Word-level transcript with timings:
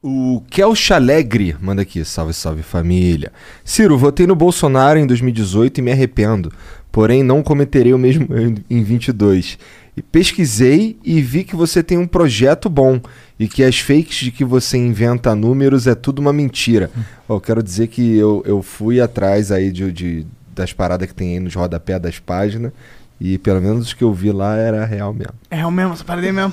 O 0.00 0.44
Kelch 0.48 0.92
Alegre 0.92 1.56
manda 1.60 1.82
aqui, 1.82 2.04
salve, 2.04 2.32
salve 2.32 2.62
família. 2.62 3.32
Ciro, 3.64 3.98
votei 3.98 4.28
no 4.28 4.36
Bolsonaro 4.36 4.96
em 4.96 5.04
2018 5.04 5.78
e 5.78 5.82
me 5.82 5.90
arrependo, 5.90 6.52
porém 6.92 7.24
não 7.24 7.42
cometerei 7.42 7.92
o 7.92 7.98
mesmo 7.98 8.28
em 8.70 8.84
22. 8.84 9.58
E 9.96 10.02
pesquisei 10.02 10.96
e 11.02 11.20
vi 11.20 11.42
que 11.42 11.56
você 11.56 11.82
tem 11.82 11.98
um 11.98 12.06
projeto 12.06 12.70
bom 12.70 13.00
e 13.40 13.48
que 13.48 13.64
as 13.64 13.80
fakes 13.80 14.18
de 14.18 14.30
que 14.30 14.44
você 14.44 14.78
inventa 14.78 15.34
números 15.34 15.88
é 15.88 15.96
tudo 15.96 16.20
uma 16.20 16.32
mentira. 16.32 16.92
Eu 17.28 17.40
quero 17.40 17.60
dizer 17.60 17.88
que 17.88 18.16
eu, 18.16 18.40
eu 18.46 18.62
fui 18.62 19.00
atrás 19.00 19.50
aí 19.50 19.72
de, 19.72 19.90
de 19.90 20.26
das 20.54 20.72
paradas 20.72 21.08
que 21.08 21.14
tem 21.14 21.32
aí 21.32 21.40
nos 21.40 21.56
rodapé 21.56 21.98
das 21.98 22.20
páginas 22.20 22.72
e 23.20 23.36
pelo 23.36 23.60
menos 23.60 23.90
o 23.90 23.96
que 23.96 24.04
eu 24.04 24.12
vi 24.12 24.30
lá 24.30 24.56
era 24.56 24.84
real 24.84 25.12
mesmo. 25.12 25.34
É 25.50 25.56
real 25.56 25.70
mesmo, 25.70 25.92
essa 25.92 26.04
parada 26.04 26.26
aí 26.26 26.32
mesmo. 26.32 26.52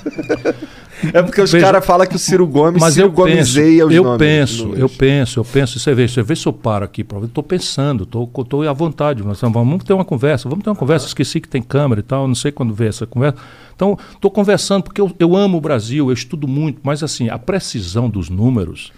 É 1.13 1.21
porque 1.21 1.41
os 1.41 1.51
caras 1.51 1.85
falam 1.85 2.07
que 2.07 2.15
o 2.15 2.19
Ciro 2.19 2.47
Gomes, 2.47 2.81
Mas 2.81 2.93
Ciro 2.93 3.07
eu 3.07 3.11
penso, 3.11 3.27
Gomeseia 3.29 3.85
os 3.85 3.93
eu 3.93 4.03
nomes. 4.03 4.17
penso, 4.17 4.63
números. 4.63 4.79
eu 4.79 4.89
penso, 4.89 5.39
eu 5.41 5.45
penso. 5.45 5.79
Você 5.79 5.93
vê, 5.93 6.07
você 6.07 6.23
vê 6.23 6.35
se 6.35 6.45
eu 6.47 6.53
paro 6.53 6.85
aqui, 6.85 7.05
eu 7.11 7.25
estou 7.25 7.43
pensando, 7.43 8.03
estou 8.03 8.67
à 8.67 8.73
vontade. 8.73 9.21
Nós 9.23 9.39
vamos 9.41 9.53
vamos 9.55 9.83
ter 9.83 9.93
uma 9.93 10.05
conversa, 10.05 10.47
vamos 10.47 10.63
ter 10.63 10.69
uma 10.69 10.75
conversa. 10.75 11.05
Esqueci 11.05 11.41
que 11.41 11.47
tem 11.49 11.61
câmera 11.61 11.99
e 11.99 12.03
tal, 12.03 12.27
não 12.27 12.35
sei 12.35 12.51
quando 12.51 12.73
ver 12.73 12.89
essa 12.89 13.05
conversa. 13.05 13.37
Então, 13.75 13.97
estou 14.13 14.31
conversando 14.31 14.83
porque 14.83 15.01
eu, 15.01 15.11
eu 15.19 15.35
amo 15.35 15.57
o 15.57 15.61
Brasil, 15.61 16.07
eu 16.07 16.13
estudo 16.13 16.47
muito, 16.47 16.79
mas 16.81 17.03
assim, 17.03 17.29
a 17.29 17.37
precisão 17.37 18.09
dos 18.09 18.29
números 18.29 18.93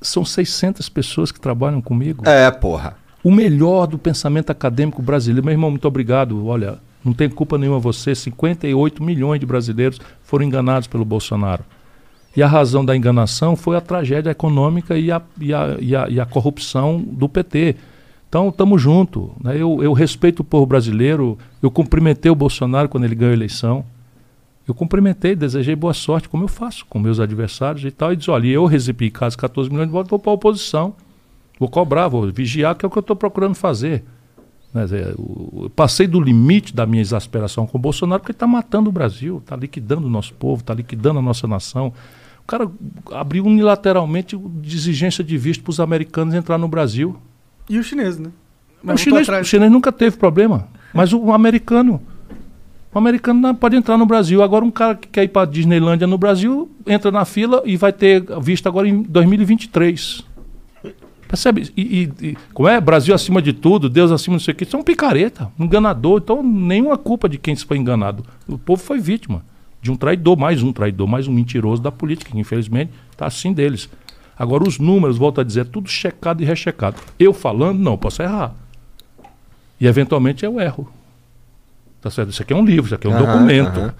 são 0.00 0.24
600 0.24 0.88
pessoas 0.88 1.30
que 1.30 1.38
trabalham 1.38 1.80
comigo. 1.82 2.26
É, 2.26 2.50
porra. 2.50 2.96
O 3.22 3.30
melhor 3.30 3.86
do 3.86 3.98
pensamento 3.98 4.50
acadêmico 4.50 5.02
brasileiro. 5.02 5.44
Meu 5.44 5.52
irmão, 5.52 5.70
muito 5.70 5.86
obrigado. 5.86 6.46
Olha, 6.46 6.78
não 7.04 7.12
tem 7.12 7.28
culpa 7.28 7.56
nenhuma 7.56 7.78
você. 7.78 8.14
58 8.14 9.02
milhões 9.02 9.40
de 9.40 9.46
brasileiros 9.46 10.00
foram 10.22 10.44
enganados 10.44 10.88
pelo 10.88 11.04
Bolsonaro. 11.04 11.64
E 12.36 12.42
a 12.42 12.46
razão 12.46 12.84
da 12.84 12.96
enganação 12.96 13.56
foi 13.56 13.76
a 13.76 13.80
tragédia 13.80 14.30
econômica 14.30 14.96
e 14.96 15.10
a, 15.10 15.20
e 15.40 15.52
a, 15.52 15.76
e 15.80 15.96
a, 15.96 16.08
e 16.08 16.20
a 16.20 16.26
corrupção 16.26 17.00
do 17.00 17.28
PT. 17.28 17.76
Então, 18.28 18.48
estamos 18.48 18.80
juntos. 18.80 19.30
Né? 19.42 19.54
Eu, 19.56 19.82
eu 19.82 19.92
respeito 19.92 20.40
o 20.40 20.44
povo 20.44 20.66
brasileiro. 20.66 21.38
Eu 21.62 21.70
cumprimentei 21.70 22.30
o 22.30 22.34
Bolsonaro 22.34 22.88
quando 22.88 23.04
ele 23.04 23.14
ganhou 23.14 23.32
a 23.32 23.36
eleição. 23.36 23.84
Eu 24.66 24.74
cumprimentei, 24.74 25.34
desejei 25.34 25.74
boa 25.74 25.94
sorte, 25.94 26.28
como 26.28 26.44
eu 26.44 26.48
faço 26.48 26.84
com 26.86 26.98
meus 26.98 27.18
adversários 27.18 27.84
e 27.84 27.90
tal. 27.90 28.12
E 28.12 28.16
disse: 28.16 28.30
olha, 28.30 28.46
eu 28.48 28.66
recebi 28.66 29.10
quase 29.10 29.36
14 29.36 29.70
milhões 29.70 29.88
de 29.88 29.92
votos, 29.92 30.10
vou 30.10 30.18
para 30.18 30.30
a 30.30 30.34
oposição. 30.34 30.94
Vou 31.58 31.68
cobrar, 31.68 32.06
vou 32.06 32.30
vigiar, 32.30 32.76
que 32.76 32.84
é 32.84 32.86
o 32.86 32.90
que 32.90 32.98
eu 32.98 33.00
estou 33.00 33.16
procurando 33.16 33.54
fazer. 33.54 34.04
O- 35.18 35.64
eu 35.64 35.70
passei 35.70 36.06
do 36.06 36.20
limite 36.20 36.74
da 36.74 36.86
minha 36.86 37.00
exasperação 37.02 37.66
com 37.66 37.78
o 37.78 37.80
Bolsonaro, 37.80 38.20
porque 38.20 38.32
ele 38.32 38.36
está 38.36 38.46
matando 38.46 38.88
o 38.88 38.92
Brasil, 38.92 39.38
está 39.38 39.56
liquidando 39.56 40.06
o 40.06 40.10
nosso 40.10 40.34
povo, 40.34 40.60
está 40.60 40.74
liquidando 40.74 41.18
a 41.18 41.22
nossa 41.22 41.46
nação. 41.46 41.92
O 42.42 42.46
cara 42.46 42.70
abriu 43.12 43.44
unilateralmente 43.44 44.36
de 44.36 44.76
exigência 44.76 45.22
de 45.22 45.36
visto 45.36 45.62
para 45.62 45.70
os 45.70 45.80
americanos 45.80 46.34
entrar 46.34 46.56
no 46.58 46.66
Brasil. 46.68 47.16
E 47.68 47.78
o 47.78 47.82
chinês, 47.82 48.18
né? 48.18 48.30
o, 48.82 48.96
chinês, 48.96 49.28
o 49.28 49.44
chinês 49.44 49.70
nunca 49.70 49.92
teve 49.92 50.16
problema, 50.16 50.68
mas 50.94 51.12
o, 51.12 51.32
americano. 51.32 52.00
O 52.94 52.96
americano 52.98 53.38
não 53.38 53.54
pode 53.54 53.76
entrar 53.76 53.98
no 53.98 54.06
Brasil. 54.06 54.42
Agora, 54.42 54.64
um 54.64 54.70
cara 54.70 54.94
que 54.94 55.06
quer 55.08 55.24
ir 55.24 55.28
para 55.28 55.44
Disneylândia 55.48 56.06
no 56.06 56.16
Brasil 56.16 56.70
entra 56.86 57.10
na 57.10 57.24
fila 57.26 57.62
e 57.66 57.76
vai 57.76 57.92
ter 57.92 58.24
visto 58.40 58.66
agora 58.66 58.88
em 58.88 59.02
2023. 59.02 60.24
Percebe? 61.28 61.70
E, 61.76 61.82
e- 62.20 62.26
e- 62.28 62.36
como 62.54 62.68
é? 62.68 62.80
Brasil 62.80 63.14
acima 63.14 63.40
de 63.42 63.52
tudo, 63.52 63.88
Deus 63.88 64.10
acima 64.10 64.34
não 64.34 64.40
sei 64.40 64.52
o 64.52 64.56
quê. 64.56 64.64
Isso 64.64 64.74
é 64.74 64.78
um 64.78 64.82
picareta, 64.82 65.52
um 65.58 65.64
enganador. 65.64 66.20
Então, 66.24 66.42
nenhuma 66.42 66.96
culpa 66.96 67.28
de 67.28 67.36
quem 67.38 67.54
se 67.54 67.64
foi 67.66 67.76
enganado. 67.76 68.24
O 68.48 68.56
povo 68.58 68.82
foi 68.82 68.98
vítima 68.98 69.44
de 69.80 69.90
um 69.92 69.96
traidor, 69.96 70.36
mais 70.38 70.62
um 70.62 70.72
traidor, 70.72 71.06
mais 71.06 71.28
um 71.28 71.32
mentiroso 71.32 71.82
da 71.82 71.92
política, 71.92 72.30
que 72.32 72.38
infelizmente 72.38 72.90
está 73.12 73.26
assim 73.26 73.52
deles. 73.52 73.88
Agora, 74.38 74.64
os 74.66 74.78
números, 74.78 75.18
volto 75.18 75.40
a 75.40 75.44
dizer, 75.44 75.60
é 75.60 75.64
tudo 75.64 75.88
checado 75.88 76.42
e 76.42 76.46
rechecado. 76.46 76.96
Eu 77.18 77.32
falando, 77.34 77.78
não, 77.78 77.98
posso 77.98 78.22
errar. 78.22 78.54
E 79.80 79.86
eventualmente 79.86 80.44
eu 80.44 80.58
erro. 80.60 80.88
Tá 82.00 82.10
certo? 82.10 82.30
Isso 82.30 82.40
aqui 82.42 82.52
é 82.52 82.56
um 82.56 82.64
livro, 82.64 82.86
isso 82.86 82.94
aqui 82.94 83.06
é 83.06 83.10
um 83.10 83.14
Aham, 83.14 83.26
documento. 83.26 83.80
aham. 83.80 83.94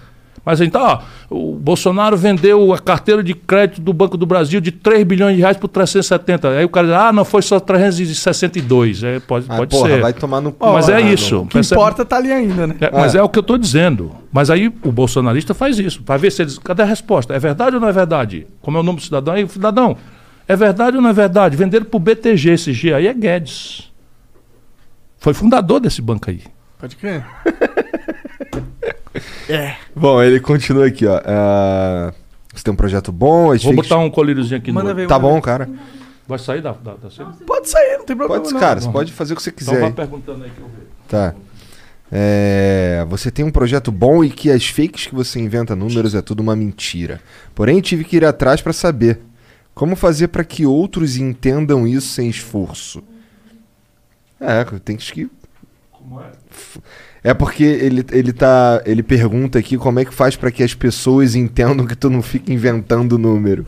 Mas 0.45 0.61
então, 0.61 0.81
ó, 0.83 1.01
o 1.29 1.55
Bolsonaro 1.57 2.17
vendeu 2.17 2.73
a 2.73 2.79
carteira 2.79 3.23
de 3.23 3.35
crédito 3.35 3.81
do 3.81 3.93
Banco 3.93 4.17
do 4.17 4.25
Brasil 4.25 4.61
de 4.61 4.73
3 4.73 5.05
bilhões 5.05 5.35
de 5.37 5.43
reais 5.43 5.57
por 5.57 5.69
370. 5.69 6.49
Aí 6.51 6.65
o 6.65 6.69
cara 6.69 6.87
diz, 6.87 6.97
ah, 6.97 7.13
não, 7.13 7.25
foi 7.25 7.43
só 7.43 7.61
362. 7.61 9.03
É, 9.03 9.21
pode 9.21 9.47
Ah, 9.49 9.57
pode 9.57 9.71
porra, 9.71 9.89
ser. 9.91 10.01
vai 10.01 10.13
tomar 10.13 10.41
no 10.41 10.53
cu. 10.53 10.67
Mas 10.73 10.89
é 10.89 10.95
mano. 10.99 11.09
isso. 11.13 11.41
O 11.43 11.47
que 11.47 11.55
Percebe? 11.55 11.81
importa 11.81 12.05
tá 12.05 12.17
ali 12.17 12.33
ainda, 12.33 12.67
né? 12.67 12.77
É, 12.81 12.91
mas 12.91 13.15
é 13.15 13.23
o 13.23 13.29
que 13.29 13.39
eu 13.39 13.43
estou 13.43 13.59
dizendo. 13.59 14.11
Mas 14.33 14.51
aí 14.51 14.69
o 14.83 14.93
bolsonarista 14.93 15.55
faz 15.55 15.79
isso. 15.79 16.03
Vai 16.05 16.19
ver 16.19 16.31
se 16.33 16.43
eles. 16.43 16.59
Cadê 16.59 16.83
a 16.83 16.87
resposta? 16.87 17.35
É 17.35 17.39
verdade 17.39 17.77
ou 17.77 17.81
não 17.81 17.89
é 17.89 17.93
verdade? 17.93 18.47
Como 18.63 18.77
é 18.77 18.81
o 18.81 18.83
nome 18.83 18.99
do 18.99 19.05
cidadão? 19.05 19.35
Aí, 19.35 19.49
cidadão, 19.49 19.97
é 20.47 20.57
verdade 20.57 20.97
ou 20.97 21.03
não 21.03 21.11
é 21.11 21.13
verdade? 21.13 21.57
Venderam 21.57 21.85
para 21.87 21.97
o 21.97 22.01
BTG 22.01 22.51
esse 22.53 22.73
G 22.73 22.95
aí 22.95 23.07
é 23.07 23.13
Guedes. 23.15 23.91
Foi 25.19 25.35
fundador 25.35 25.81
desse 25.81 26.01
banco 26.01 26.31
aí. 26.31 26.43
Pode 26.79 26.95
crer. 26.97 27.25
Bom, 29.95 30.23
ele 30.23 30.41
continua 30.41 30.87
aqui, 30.87 31.07
ó. 31.07 31.21
Ah, 31.25 32.13
você 32.55 32.63
tem 32.65 32.73
um 32.73 32.77
projeto 32.77 33.11
bom, 33.13 33.57
Vou 33.57 33.75
botar 33.75 33.99
um 33.99 34.11
colíriozinho 34.11 34.59
aqui 34.59 34.71
Manda 34.73 34.91
no. 34.91 34.95
ver. 34.97 35.07
Tá 35.09 35.19
bom, 35.19 35.41
cara. 35.41 35.69
Vai 36.27 36.39
sair 36.39 36.61
da, 36.61 36.73
da, 36.73 36.95
da 36.95 37.11
cena? 37.11 37.33
Pode 37.47 37.69
sair, 37.71 37.97
não 37.99 38.05
tem 38.05 38.17
problema. 38.17 38.43
Pode, 38.43 38.53
não. 38.53 38.61
cara, 38.61 38.81
você 38.81 38.91
pode 38.91 39.13
fazer 39.13 39.33
o 39.33 39.37
que 39.37 39.43
você 39.43 39.51
Então 39.51 39.65
quiser. 39.67 39.81
vai 39.81 39.89
aí. 39.89 39.95
perguntando 39.95 40.45
aí 40.45 40.51
que 40.51 40.61
eu 40.61 40.67
vejo. 40.67 40.87
Tá. 41.09 41.35
É, 42.11 43.05
você 43.09 43.31
tem 43.31 43.45
um 43.45 43.51
projeto 43.51 43.93
bom 43.93 44.25
e 44.25 44.31
que 44.31 44.51
as 44.51 44.67
fakes 44.67 45.07
que 45.07 45.15
você 45.15 45.39
inventa 45.41 45.77
números 45.77 46.15
é 46.15 46.23
tudo 46.23 46.41
uma 46.41 46.57
mentira. 46.57 47.21
Porém, 47.55 47.81
tive 47.81 48.05
que 48.05 48.17
ir 48.17 48.25
atrás 48.25 48.61
pra 48.61 48.73
saber 48.73 49.21
como 49.75 49.95
fazer 49.95 50.29
pra 50.29 50.43
que 50.45 50.67
outros 50.67 51.17
entendam 51.17 51.87
isso 51.87 52.09
sem 52.09 52.29
esforço. 52.29 53.03
É, 54.41 54.65
tem 54.85 54.97
que 54.97 55.29
é? 57.23 57.35
porque 57.35 57.65
ele, 57.65 58.05
ele 58.11 58.33
tá 58.33 58.83
ele 58.85 59.03
pergunta 59.03 59.59
aqui 59.59 59.77
como 59.77 60.01
é 60.01 60.05
que 60.05 60.15
faz 60.15 60.37
pra 60.37 60.51
que 60.51 60.63
as 60.63 60.75
pessoas 60.75 61.35
entendam 61.35 61.87
que 61.87 61.97
tu 61.97 62.09
não 62.09 62.23
fica 62.23 62.53
inventando 62.53 63.19
número. 63.19 63.67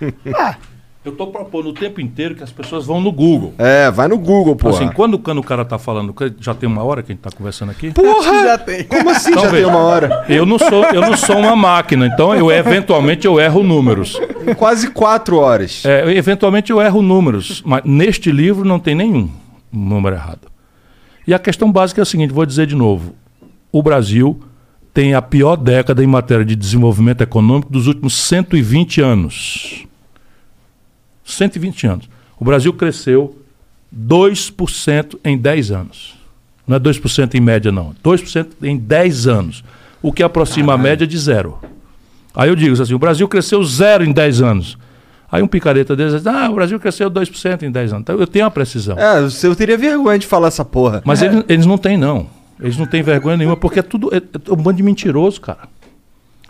Eu 1.04 1.12
tô 1.12 1.26
propondo 1.26 1.68
o 1.68 1.74
tempo 1.74 2.00
inteiro 2.00 2.34
que 2.34 2.42
as 2.42 2.50
pessoas 2.50 2.86
vão 2.86 2.98
no 2.98 3.12
Google. 3.12 3.52
É, 3.58 3.90
vai 3.90 4.08
no 4.08 4.16
Google, 4.16 4.56
pô. 4.56 4.70
Assim, 4.70 4.88
quando, 4.88 5.18
quando 5.18 5.36
o 5.36 5.42
cara 5.42 5.62
tá 5.62 5.78
falando, 5.78 6.14
já 6.40 6.54
tem 6.54 6.66
uma 6.66 6.82
hora 6.82 7.02
que 7.02 7.12
a 7.12 7.14
gente 7.14 7.22
tá 7.22 7.30
conversando 7.30 7.72
aqui. 7.72 7.92
Porra! 7.92 8.32
Já 8.44 8.56
tem. 8.56 8.84
Como 8.84 9.10
assim 9.10 9.30
Então 9.30 9.42
já 9.42 9.50
tem 9.50 9.58
veja. 9.60 9.68
uma 9.68 9.80
hora? 9.80 10.24
Eu 10.30 10.46
não 10.46 10.58
sou, 10.58 10.82
eu 10.84 11.02
não 11.02 11.14
sou 11.14 11.36
uma 11.36 11.54
máquina, 11.54 12.06
então 12.06 12.34
eu 12.34 12.50
eventualmente 12.50 13.26
eu 13.26 13.38
erro 13.38 13.62
números. 13.62 14.18
Quase 14.56 14.90
quatro 14.90 15.36
horas. 15.36 15.84
É, 15.84 16.10
eventualmente 16.14 16.72
eu 16.72 16.80
erro 16.80 17.02
números, 17.02 17.62
mas 17.66 17.82
neste 17.84 18.32
livro 18.32 18.64
não 18.64 18.78
tem 18.78 18.94
nenhum 18.94 19.28
número 19.70 20.16
errado. 20.16 20.53
E 21.26 21.32
a 21.32 21.38
questão 21.38 21.70
básica 21.70 22.00
é 22.00 22.02
a 22.02 22.06
seguinte, 22.06 22.32
vou 22.32 22.44
dizer 22.44 22.66
de 22.66 22.74
novo. 22.74 23.14
O 23.72 23.82
Brasil 23.82 24.40
tem 24.92 25.14
a 25.14 25.22
pior 25.22 25.56
década 25.56 26.04
em 26.04 26.06
matéria 26.06 26.44
de 26.44 26.54
desenvolvimento 26.54 27.22
econômico 27.22 27.72
dos 27.72 27.86
últimos 27.86 28.14
120 28.14 29.00
anos. 29.00 29.86
120 31.24 31.86
anos. 31.86 32.10
O 32.38 32.44
Brasil 32.44 32.72
cresceu 32.72 33.36
2% 33.94 35.18
em 35.24 35.36
10 35.36 35.70
anos. 35.70 36.14
Não 36.66 36.76
é 36.76 36.80
2% 36.80 37.34
em 37.34 37.40
média, 37.40 37.72
não. 37.72 37.94
2% 38.04 38.48
em 38.62 38.76
10 38.76 39.26
anos. 39.26 39.64
O 40.02 40.12
que 40.12 40.22
aproxima 40.22 40.74
a 40.74 40.78
média 40.78 41.06
de 41.06 41.18
zero. 41.18 41.58
Aí 42.34 42.48
eu 42.48 42.56
digo 42.56 42.80
assim: 42.80 42.94
o 42.94 42.98
Brasil 42.98 43.26
cresceu 43.28 43.62
zero 43.64 44.04
em 44.04 44.12
10 44.12 44.42
anos. 44.42 44.78
Aí 45.34 45.42
um 45.42 45.48
picareta 45.48 45.96
deles 45.96 46.12
diz: 46.12 46.24
ah, 46.28 46.48
o 46.48 46.54
Brasil 46.54 46.78
cresceu 46.78 47.10
2% 47.10 47.64
em 47.64 47.70
10 47.72 47.92
anos. 47.92 48.02
Então 48.02 48.16
eu 48.20 48.24
tenho 48.24 48.46
a 48.46 48.50
precisão. 48.52 48.96
É, 48.96 49.18
eu 49.42 49.56
teria 49.56 49.76
vergonha 49.76 50.16
de 50.16 50.28
falar 50.28 50.46
essa 50.46 50.64
porra. 50.64 51.02
Mas 51.04 51.22
eles, 51.22 51.44
eles 51.48 51.66
não 51.66 51.76
têm, 51.76 51.96
não. 51.96 52.28
Eles 52.60 52.78
não 52.78 52.86
têm 52.86 53.02
vergonha 53.02 53.36
nenhuma, 53.36 53.56
porque 53.56 53.80
é 53.80 53.82
tudo. 53.82 54.14
É, 54.14 54.18
é 54.18 54.52
um 54.52 54.54
bando 54.54 54.76
de 54.76 54.84
mentiroso, 54.84 55.40
cara. 55.40 55.68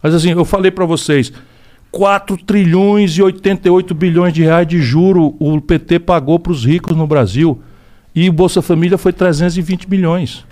Mas 0.03 0.15
assim, 0.15 0.33
eu 0.33 0.45
falei 0.45 0.71
pra 0.71 0.85
vocês: 0.85 1.33
4 1.91 2.37
trilhões 2.45 3.17
e 3.17 3.23
88 3.23 3.95
bilhões 3.95 4.35
de 4.35 4.43
reais 4.43 4.67
de 4.67 4.83
juro 4.83 5.35
o 5.39 5.59
PT 5.63 6.01
pagou 6.01 6.39
pros 6.39 6.67
ricos 6.67 6.95
no 6.95 7.07
Brasil. 7.07 7.63
E 8.15 8.29
o 8.29 8.33
Bolsa 8.35 8.61
Família 8.61 8.99
foi 8.99 9.15
320 9.15 9.89
milhões. 9.89 10.45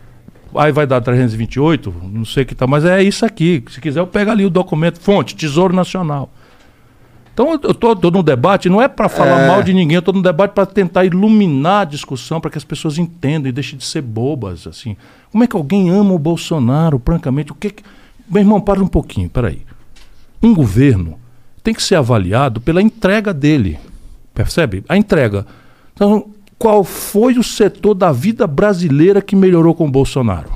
Aí 0.55 0.73
vai 0.73 0.87
dar 0.87 1.03
328, 1.03 1.95
não 2.11 2.25
sei 2.25 2.45
o 2.45 2.47
que 2.47 2.55
tá, 2.55 2.67
mas 2.67 2.87
é 2.87 3.03
isso 3.03 3.27
aqui. 3.27 3.63
Se 3.69 3.79
quiser, 3.79 4.01
eu 4.01 4.07
pego 4.07 4.31
ali 4.31 4.47
o 4.47 4.51
documento, 4.51 4.99
fonte, 5.01 5.37
Tesouro 5.37 5.77
Nacional. 5.77 6.31
Então 7.33 7.53
eu 7.53 7.75
tô, 7.75 7.97
tô 7.97 8.11
no 8.11 8.23
debate, 8.23 8.69
não 8.69 8.81
é 8.81 8.89
para 8.89 9.09
falar 9.09 9.41
É. 9.41 9.49
mal 9.49 9.63
de 9.63 9.73
ninguém, 9.73 9.97
eu 9.97 10.03
tô 10.03 10.13
no 10.13 10.21
debate 10.23 10.53
para 10.53 10.67
tentar 10.67 11.05
iluminar 11.05 11.83
a 11.83 11.85
discussão, 11.85 12.41
para 12.41 12.51
que 12.51 12.59
as 12.59 12.65
pessoas 12.65 12.99
entendam 12.99 13.49
e 13.49 13.53
deixem 13.53 13.79
de 13.79 13.85
ser 13.85 14.03
bobas, 14.03 14.67
assim. 14.67 14.97
Como 15.31 15.43
é 15.43 15.47
que 15.47 15.57
alguém 15.57 15.89
ama 15.89 16.13
o 16.13 16.19
Bolsonaro, 16.19 17.01
francamente? 17.03 17.51
O 17.53 17.55
que, 17.55 17.71
que... 17.71 17.83
Meu 18.29 18.43
irmão, 18.43 18.61
para 18.61 18.83
um 18.83 18.87
pouquinho, 18.87 19.31
peraí. 19.31 19.63
Um 20.43 20.55
governo 20.55 21.19
tem 21.63 21.73
que 21.73 21.83
ser 21.83 21.95
avaliado 21.95 22.61
pela 22.61 22.83
entrega 22.83 23.33
dele, 23.33 23.79
percebe? 24.35 24.85
A 24.89 24.97
entrega. 24.97 25.47
Então, 25.95 26.27
qual 26.59 26.85
foi 26.85 27.39
o 27.39 27.43
setor 27.43 27.95
da 27.95 28.13
vida 28.13 28.47
brasileira 28.47 29.23
que 29.23 29.35
melhorou 29.35 29.75
com 29.75 29.87
o 29.87 29.91
Bolsonaro? 29.91 30.51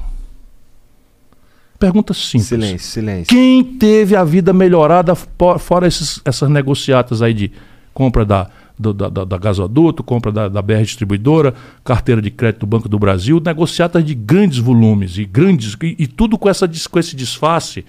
Pergunta 1.87 2.13
simples. 2.15 2.49
Silêncio, 2.49 2.79
silêncio. 2.89 3.27
Quem 3.27 3.63
teve 3.63 4.17
a 4.17 4.25
vida 4.25 4.53
melhorada 4.53 5.15
fo- 5.15 5.59
fora 5.59 5.87
esses, 5.87 6.21
essas 6.25 6.49
negociatas 6.51 7.23
aí 7.23 7.33
de 7.33 7.53
compra 7.95 8.25
da, 8.25 8.49
do- 8.79 8.93
da, 8.93 9.09
da, 9.09 9.25
da 9.25 9.39
gasoduto, 9.39 10.03
compra 10.03 10.33
da, 10.33 10.49
da 10.49 10.61
BR 10.61 10.83
Distribuidora, 10.83 11.55
carteira 11.85 12.21
de 12.21 12.31
crédito 12.31 12.61
do 12.61 12.67
Banco 12.67 12.89
do 12.89 12.99
Brasil, 12.99 13.41
negociatas 13.45 14.05
de 14.05 14.15
grandes 14.15 14.59
volumes 14.59 15.17
e 15.17 15.25
grandes 15.25 15.77
e, 15.83 15.95
e 15.99 16.07
tudo 16.07 16.37
com, 16.37 16.49
essa, 16.49 16.69
com 16.91 16.99
esse 16.99 17.15
disfarce 17.15 17.85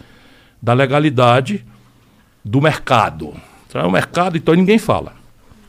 da 0.61 0.73
legalidade 0.73 1.65
do 2.45 2.61
mercado. 2.61 3.33
Então, 3.67 3.81
é 3.81 3.85
o 3.85 3.91
mercado, 3.91 4.37
então 4.37 4.53
ninguém 4.53 4.77
fala. 4.77 5.13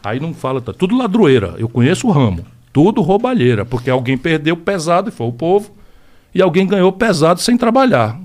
Aí 0.04 0.20
não 0.20 0.32
fala, 0.34 0.60
tá 0.60 0.72
tudo 0.72 0.96
ladroeira. 0.96 1.54
Eu 1.58 1.68
conheço 1.68 2.06
o 2.06 2.10
ramo, 2.10 2.44
tudo 2.72 3.00
roubalheira, 3.02 3.64
porque 3.64 3.90
alguém 3.90 4.16
perdeu 4.18 4.56
pesado 4.56 5.08
e 5.08 5.12
foi 5.12 5.26
o 5.26 5.32
povo, 5.32 5.72
e 6.34 6.40
alguém 6.42 6.66
ganhou 6.66 6.92
pesado 6.92 7.40
sem 7.40 7.56
trabalhar. 7.56 8.18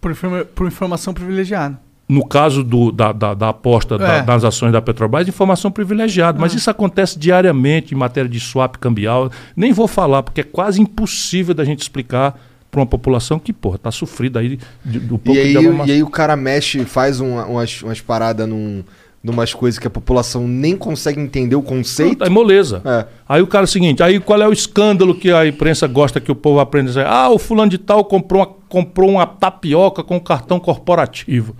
Por, 0.00 0.10
informa- 0.12 0.44
por 0.44 0.66
informação 0.66 1.12
privilegiada. 1.12 1.78
No 2.08 2.26
caso 2.26 2.64
do- 2.64 2.90
da, 2.90 3.12
da- 3.12 3.34
da 3.34 3.48
aposta 3.50 3.96
da- 3.96 4.14
É. 4.16 4.22
das 4.22 4.42
ações 4.42 4.72
da 4.72 4.82
Petrobras, 4.82 5.28
informação 5.28 5.70
privilegiada. 5.70 6.40
Mas 6.40 6.52
isso 6.54 6.68
acontece 6.68 7.16
diariamente 7.18 7.94
em 7.94 7.96
matéria 7.96 8.28
de 8.28 8.40
swap 8.40 8.76
cambial. 8.78 9.30
Nem 9.54 9.72
vou 9.72 9.86
falar, 9.86 10.22
porque 10.24 10.40
é 10.40 10.44
quase 10.44 10.80
impossível 10.80 11.54
da 11.54 11.64
gente 11.64 11.80
explicar 11.82 12.36
para 12.70 12.80
uma 12.80 12.86
população 12.86 13.38
que, 13.38 13.52
porra, 13.52 13.78
tá 13.78 13.90
sofrida 13.92 14.40
aí 14.40 14.58
do 14.84 15.18
pouco 15.18 15.38
E 15.38 15.40
aí, 15.40 15.52
de 15.52 15.58
informação. 15.58 15.86
e 15.86 15.92
aí 15.92 16.02
o 16.02 16.08
cara 16.10 16.34
mexe, 16.36 16.84
faz 16.84 17.20
um- 17.20 17.36
umas, 17.36 17.82
umas 17.82 18.00
paradas 18.00 18.48
num, 18.48 18.82
numas 19.22 19.52
coisas 19.52 19.78
que 19.78 19.86
a 19.86 19.90
população 19.90 20.48
nem 20.48 20.76
consegue 20.76 21.20
entender 21.20 21.54
o 21.54 21.62
conceito. 21.62 22.24
É 22.24 22.28
moleza. 22.28 22.80
É. 22.84 23.06
Aí 23.28 23.42
o 23.42 23.46
cara 23.46 23.64
é 23.64 23.66
o 23.66 23.68
seguinte, 23.68 24.02
aí 24.02 24.18
qual 24.18 24.40
é 24.40 24.48
o 24.48 24.52
escândalo 24.52 25.14
que 25.14 25.30
a 25.30 25.46
imprensa 25.46 25.86
gosta 25.86 26.20
que 26.20 26.32
o 26.32 26.34
povo 26.34 26.58
aprenda? 26.58 27.06
Ah, 27.06 27.28
o 27.30 27.38
fulano 27.38 27.70
de 27.70 27.78
tal 27.78 28.04
comprou 28.04 28.40
uma, 28.40 28.46
comprou 28.46 29.10
uma 29.10 29.26
tapioca 29.26 30.02
com 30.02 30.18
cartão 30.18 30.58
corporativo. 30.58 31.54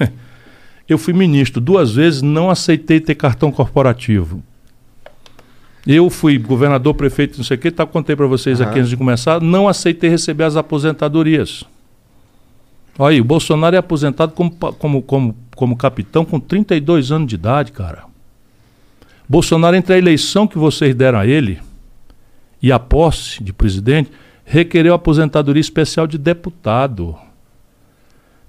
Eu 0.88 0.98
fui 0.98 1.12
ministro 1.12 1.60
duas 1.60 1.92
vezes, 1.92 2.22
não 2.22 2.50
aceitei 2.50 3.00
ter 3.00 3.14
cartão 3.14 3.52
corporativo. 3.52 4.42
Eu 5.86 6.08
fui 6.10 6.38
governador, 6.38 6.94
prefeito, 6.94 7.38
não 7.38 7.44
sei 7.44 7.56
o 7.56 7.60
que, 7.60 7.70
tá, 7.70 7.84
contei 7.84 8.14
para 8.14 8.26
vocês 8.26 8.60
Aham. 8.60 8.70
aqui 8.70 8.78
antes 8.78 8.90
de 8.90 8.96
começar, 8.96 9.40
não 9.40 9.68
aceitei 9.68 10.08
receber 10.08 10.44
as 10.44 10.56
aposentadorias. 10.56 11.64
Olha 12.98 13.14
aí, 13.14 13.20
o 13.20 13.24
Bolsonaro 13.24 13.74
é 13.74 13.78
aposentado 13.78 14.32
como, 14.32 14.50
como, 14.50 15.02
como, 15.02 15.36
como 15.56 15.76
capitão 15.76 16.24
com 16.24 16.40
32 16.40 17.12
anos 17.12 17.28
de 17.28 17.34
idade, 17.34 17.72
cara. 17.72 18.04
Bolsonaro, 19.28 19.76
entre 19.76 19.94
a 19.94 19.98
eleição 19.98 20.46
que 20.46 20.58
vocês 20.58 20.94
deram 20.94 21.18
a 21.18 21.26
ele 21.26 21.60
e 22.60 22.70
a 22.70 22.78
posse 22.78 23.42
de 23.42 23.52
presidente, 23.52 24.10
requereu 24.44 24.94
aposentadoria 24.94 25.60
especial 25.60 26.06
de 26.06 26.18
deputado. 26.18 27.16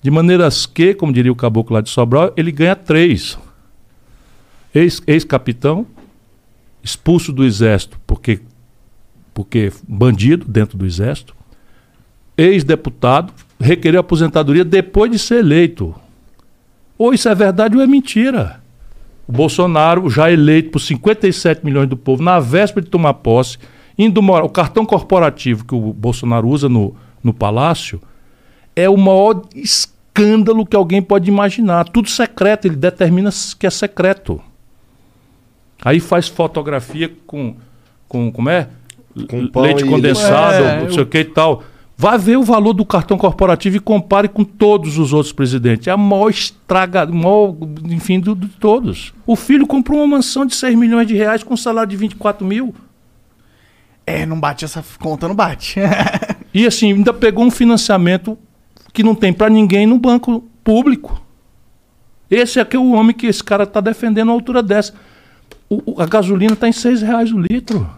De 0.01 0.11
maneiras 0.11 0.65
que, 0.65 0.93
como 0.93 1.13
diria 1.13 1.31
o 1.31 1.35
caboclo 1.35 1.75
lá 1.75 1.81
de 1.81 1.89
Sobral, 1.89 2.33
ele 2.35 2.51
ganha 2.51 2.75
três. 2.75 3.37
Ex- 4.75 5.01
Ex-capitão, 5.07 5.85
expulso 6.83 7.31
do 7.31 7.45
exército 7.45 7.97
porque, 8.05 8.41
porque 9.33 9.71
bandido 9.87 10.45
dentro 10.45 10.77
do 10.77 10.85
exército, 10.85 11.33
ex-deputado, 12.37 13.31
requereu 13.59 14.01
aposentadoria 14.01 14.65
depois 14.65 15.09
de 15.09 15.17
ser 15.19 15.39
eleito. 15.39 15.95
Ou 16.97 17.13
isso 17.13 17.27
é 17.27 17.35
verdade 17.35 17.75
ou 17.75 17.81
é 17.81 17.87
mentira. 17.87 18.61
O 19.27 19.31
Bolsonaro, 19.31 20.09
já 20.09 20.31
eleito 20.31 20.71
por 20.71 20.79
57 20.79 21.65
milhões 21.65 21.87
do 21.87 21.95
povo, 21.95 22.21
na 22.21 22.39
véspera 22.39 22.83
de 22.83 22.89
tomar 22.89 23.15
posse, 23.15 23.57
indo 23.97 24.21
morar. 24.21 24.43
O 24.43 24.49
cartão 24.49 24.85
corporativo 24.85 25.65
que 25.65 25.73
o 25.73 25.93
Bolsonaro 25.93 26.47
usa 26.47 26.67
no, 26.67 26.95
no 27.23 27.33
palácio 27.33 28.01
é 28.75 28.89
o 28.89 28.97
maior 28.97 29.43
escândalo 29.55 30.65
que 30.65 30.75
alguém 30.75 31.01
pode 31.01 31.29
imaginar. 31.29 31.85
Tudo 31.85 32.09
secreto, 32.09 32.65
ele 32.67 32.75
determina 32.75 33.29
que 33.57 33.65
é 33.65 33.69
secreto. 33.69 34.41
Aí 35.83 35.99
faz 35.99 36.27
fotografia 36.27 37.11
com. 37.25 37.55
com 38.07 38.31
como 38.31 38.49
é? 38.49 38.69
Com 39.29 39.61
leite 39.61 39.85
condensado, 39.85 40.63
leite. 40.63 40.83
não 40.83 40.89
sei 40.91 41.03
o 41.03 41.05
que 41.05 41.19
e 41.19 41.25
tal. 41.25 41.63
Vá 42.03 42.17
ver 42.17 42.35
o 42.37 42.43
valor 42.43 42.73
do 42.73 42.85
cartão 42.85 43.17
corporativo 43.17 43.77
e 43.77 43.79
compare 43.79 44.27
com 44.27 44.43
todos 44.43 44.97
os 44.97 45.13
outros 45.13 45.31
presidentes. 45.31 45.87
É 45.87 45.91
a 45.91 45.95
maior 45.95 46.27
estraga, 46.29 47.05
maior, 47.05 47.55
enfim, 47.85 48.19
do- 48.19 48.35
de 48.35 48.49
todos. 48.49 49.13
O 49.25 49.37
filho 49.37 49.65
comprou 49.65 49.99
uma 49.99 50.17
mansão 50.17 50.45
de 50.45 50.53
6 50.53 50.75
milhões 50.77 51.07
de 51.07 51.15
reais 51.15 51.43
com 51.43 51.53
um 51.53 51.57
salário 51.57 51.89
de 51.89 51.95
24 51.95 52.45
mil. 52.45 52.75
É, 54.05 54.25
não 54.25 54.37
bate 54.37 54.65
essa 54.65 54.83
conta, 54.99 55.29
não 55.29 55.35
bate. 55.35 55.79
E 56.53 56.67
assim, 56.67 56.91
ainda 56.91 57.13
pegou 57.13 57.45
um 57.45 57.49
financiamento 57.49 58.37
que 58.91 59.01
não 59.01 59.15
tem 59.15 59.31
para 59.31 59.49
ninguém 59.49 59.87
no 59.87 59.97
banco 59.97 60.43
público. 60.61 61.19
Esse 62.29 62.59
é 62.59 62.65
que 62.65 62.75
é 62.75 62.79
o 62.79 62.91
homem 62.91 63.15
que 63.15 63.27
esse 63.27 63.41
cara 63.43 63.63
está 63.63 63.79
defendendo 63.79 64.29
a 64.29 64.33
altura 64.33 64.61
dessa. 64.61 64.93
O- 65.69 66.01
a 66.01 66.05
gasolina 66.05 66.51
está 66.53 66.67
em 66.67 66.73
6 66.73 67.01
reais 67.01 67.31
o 67.31 67.39
litro. 67.39 67.89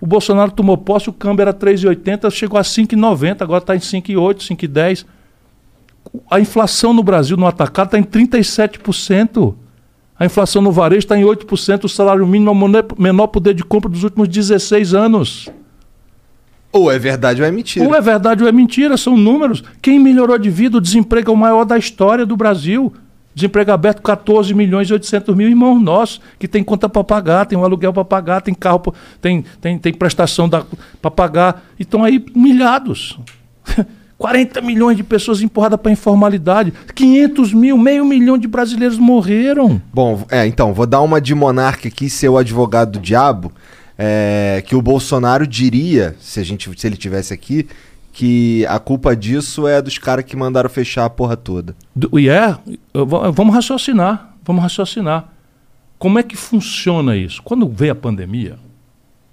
O 0.00 0.06
Bolsonaro 0.06 0.52
tomou 0.52 0.76
posse, 0.76 1.08
o 1.08 1.12
câmbio 1.12 1.42
era 1.42 1.52
3,80, 1.52 2.30
chegou 2.30 2.58
a 2.58 2.62
5,90, 2.62 3.42
agora 3.42 3.62
está 3.62 3.74
em 3.74 3.80
5,8, 3.80 4.56
5,10. 4.56 5.04
A 6.30 6.40
inflação 6.40 6.92
no 6.92 7.02
Brasil, 7.02 7.36
no 7.36 7.46
atacado, 7.46 7.88
está 7.88 7.98
em 7.98 8.04
37%. 8.04 9.54
A 10.18 10.24
inflação 10.24 10.62
no 10.62 10.72
varejo 10.72 11.00
está 11.00 11.16
em 11.16 11.22
8%, 11.22 11.84
o 11.84 11.88
salário 11.88 12.26
mínimo 12.26 12.50
é 12.50 12.52
o 12.52 13.00
menor 13.02 13.28
poder 13.28 13.54
de 13.54 13.64
compra 13.64 13.88
dos 13.88 14.02
últimos 14.02 14.28
16 14.28 14.94
anos. 14.94 15.48
Ou 16.72 16.90
é 16.90 16.98
verdade 16.98 17.40
ou 17.40 17.48
é 17.48 17.50
mentira. 17.50 17.86
Ou 17.86 17.94
é 17.94 18.00
verdade 18.00 18.42
ou 18.42 18.48
é 18.48 18.52
mentira, 18.52 18.96
são 18.96 19.16
números. 19.16 19.62
Quem 19.80 19.98
melhorou 19.98 20.38
de 20.38 20.50
vida, 20.50 20.76
o 20.76 20.80
desemprego 20.80 21.30
é 21.30 21.34
o 21.34 21.36
maior 21.36 21.64
da 21.64 21.78
história 21.78 22.26
do 22.26 22.36
Brasil. 22.36 22.92
Desemprego 23.38 23.70
aberto, 23.70 24.02
14 24.02 24.52
milhões 24.52 24.90
e 24.90 24.92
800 24.92 25.32
mil 25.36 25.48
irmãos 25.48 25.80
nossos, 25.80 26.20
que 26.40 26.48
tem 26.48 26.64
conta 26.64 26.88
para 26.88 27.04
pagar, 27.04 27.46
tem 27.46 27.56
um 27.56 27.62
aluguel 27.62 27.92
para 27.92 28.04
pagar, 28.04 28.42
tem 28.42 28.52
carro, 28.52 28.92
tem, 29.20 29.44
tem, 29.60 29.78
tem 29.78 29.92
prestação 29.92 30.50
para 30.50 31.10
pagar, 31.10 31.62
e 31.78 31.82
estão 31.82 32.02
aí 32.02 32.24
humilhados. 32.34 33.16
40 34.18 34.60
milhões 34.60 34.96
de 34.96 35.04
pessoas 35.04 35.40
empurradas 35.40 35.78
para 35.80 35.90
a 35.90 35.92
informalidade, 35.92 36.72
500 36.92 37.54
mil, 37.54 37.78
meio 37.78 38.04
milhão 38.04 38.36
de 38.36 38.48
brasileiros 38.48 38.98
morreram. 38.98 39.80
Bom, 39.94 40.26
é, 40.28 40.44
então, 40.44 40.74
vou 40.74 40.84
dar 40.84 41.00
uma 41.00 41.20
de 41.20 41.32
monarca 41.32 41.86
aqui, 41.86 42.10
ser 42.10 42.28
o 42.28 42.36
advogado 42.36 42.94
do 42.94 42.98
diabo, 42.98 43.52
é, 43.96 44.60
que 44.66 44.74
o 44.74 44.82
Bolsonaro 44.82 45.46
diria, 45.46 46.16
se, 46.18 46.40
a 46.40 46.42
gente, 46.42 46.68
se 46.76 46.86
ele 46.88 46.96
tivesse 46.96 47.32
aqui, 47.32 47.68
que 48.18 48.66
a 48.66 48.80
culpa 48.80 49.14
disso 49.14 49.68
é 49.68 49.80
dos 49.80 49.96
caras 49.96 50.24
que 50.24 50.34
mandaram 50.34 50.68
fechar 50.68 51.04
a 51.04 51.10
porra 51.10 51.36
toda. 51.36 51.76
E 52.18 52.28
é, 52.28 52.58
eu 52.92 53.06
vou- 53.06 53.32
vamos 53.32 53.54
raciocinar, 53.54 54.34
vamos 54.44 54.60
raciocinar. 54.60 55.28
Como 56.00 56.18
é 56.18 56.24
que 56.24 56.34
funciona 56.34 57.16
isso? 57.16 57.40
Quando 57.44 57.68
veio 57.68 57.92
a 57.92 57.94
pandemia, 57.94 58.58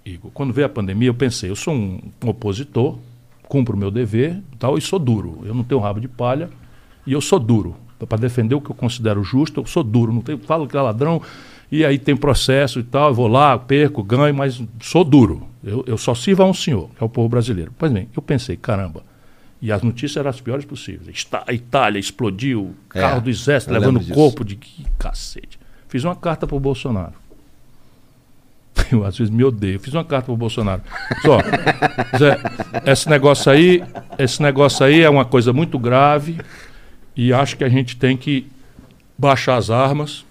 Igor, 0.06 0.30
quando 0.36 0.54
veio 0.54 0.68
a 0.68 0.70
pandemia, 0.70 1.08
eu 1.10 1.16
pensei, 1.16 1.50
eu 1.50 1.56
sou 1.56 1.74
um 1.74 2.00
opositor, 2.28 3.00
cumpro 3.50 3.76
o 3.76 3.80
meu 3.80 3.90
dever 3.90 4.40
tal, 4.60 4.78
e 4.78 4.82
sou 4.82 5.00
duro. 5.00 5.40
Eu 5.46 5.56
não 5.56 5.64
tenho 5.64 5.82
rabo 5.82 6.00
de 6.00 6.08
palha 6.08 6.48
e 7.08 7.14
eu 7.14 7.22
sou 7.22 7.40
duro. 7.40 7.76
Para 8.08 8.20
defender 8.20 8.54
o 8.54 8.62
que 8.62 8.70
eu 8.70 8.76
considero 8.76 9.24
justo, 9.24 9.62
eu 9.62 9.66
sou 9.66 9.84
duro. 9.84 10.14
Não 10.14 10.22
tenho, 10.22 10.38
falo 10.38 10.68
que 10.68 10.78
é 10.78 10.80
ladrão 10.82 11.20
e 11.72 11.84
aí 11.84 11.98
tem 11.98 12.16
processo 12.16 12.80
e 12.80 12.84
tal, 12.84 13.10
eu 13.10 13.14
vou 13.14 13.28
lá, 13.28 13.58
perco, 13.58 14.04
ganho, 14.04 14.34
mas 14.34 14.62
sou 14.82 15.04
duro. 15.04 15.48
Eu, 15.64 15.84
eu 15.88 15.98
só 15.98 16.14
sirvo 16.14 16.44
a 16.44 16.46
um 16.46 16.54
senhor, 16.54 16.90
que 16.96 17.04
é 17.04 17.06
o 17.06 17.10
povo 17.10 17.28
brasileiro. 17.28 17.74
Pois 17.78 17.92
bem, 17.92 18.08
eu 18.16 18.22
pensei, 18.22 18.56
caramba, 18.56 19.04
e 19.62 19.72
as 19.72 19.82
notícias 19.82 20.18
eram 20.18 20.30
as 20.30 20.40
piores 20.40 20.64
possíveis. 20.64 21.28
A 21.48 21.54
Itália 21.54 22.00
explodiu, 22.00 22.76
É, 22.94 23.00
carro 23.00 23.22
do 23.22 23.30
exército 23.30 23.74
levando 23.74 23.98
o 23.98 24.08
corpo 24.14 24.44
de 24.46 24.56
que 24.56 24.86
cacete. 25.00 25.60
Fiz 25.88 26.04
uma 26.04 26.16
carta 26.16 26.46
para 26.46 26.56
o 26.56 26.60
Bolsonaro. 26.60 27.14
Eu 28.92 29.04
às 29.06 29.18
vezes 29.18 29.34
me 29.34 29.44
odeio. 29.44 29.80
Fiz 29.80 29.94
uma 29.94 30.04
carta 30.04 30.26
para 30.26 30.34
o 30.34 30.38
Bolsonaro. 30.38 30.82
Só, 31.22 31.40
Zé, 32.18 32.38
esse 32.86 33.10
negócio 33.10 33.52
aí, 33.52 33.84
esse 34.20 34.42
negócio 34.42 34.86
aí 34.86 35.02
é 35.02 35.10
uma 35.10 35.26
coisa 35.26 35.52
muito 35.52 35.80
grave 35.80 36.38
e 37.16 37.34
acho 37.34 37.58
que 37.58 37.64
a 37.64 37.70
gente 37.70 37.98
tem 37.98 38.16
que 38.16 38.48
baixar 39.18 39.56
as 39.56 39.70
armas 39.70 40.26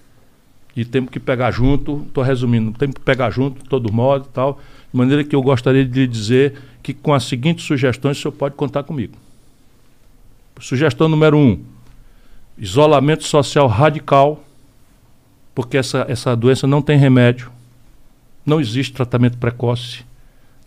e 0.77 0.85
temos 0.85 1.11
que 1.11 1.21
pegar 1.21 1.51
junto. 1.51 2.05
Estou 2.07 2.25
resumindo, 2.25 2.73
temos 2.73 2.95
que 2.95 3.01
pegar 3.01 3.31
junto, 3.31 3.63
de 3.63 3.69
todo 3.69 3.93
modo 3.93 4.27
e 4.29 4.33
tal. 4.33 4.61
De 4.93 4.99
maneira 4.99 5.23
que 5.25 5.35
eu 5.35 5.43
gostaria 5.43 5.85
de 5.85 6.01
lhe 6.01 6.07
dizer 6.07 6.55
que 6.83 6.93
com 6.93 7.15
as 7.15 7.25
seguintes 7.25 7.65
sugestões 7.65 8.19
o 8.19 8.21
senhor 8.21 8.33
pode 8.33 8.55
contar 8.55 8.83
comigo. 8.83 9.15
Sugestão 10.61 11.09
número 11.09 11.37
um: 11.37 11.61
isolamento 12.57 13.25
social 13.25 13.67
radical, 13.67 14.45
porque 15.55 15.77
essa, 15.77 16.07
essa 16.09 16.35
doença 16.37 16.67
não 16.67 16.83
tem 16.83 16.99
remédio, 16.99 17.51
não 18.45 18.61
existe 18.61 18.93
tratamento 18.93 19.39
precoce 19.39 20.05